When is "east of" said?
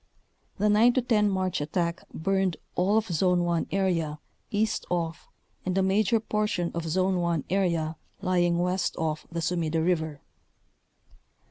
4.49-5.27